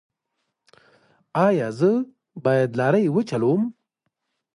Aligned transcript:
ایا 1.45 1.67
زه 1.79 1.91
باید 2.43 2.69
لارۍ 2.79 3.05
وچلوم؟ 3.11 3.61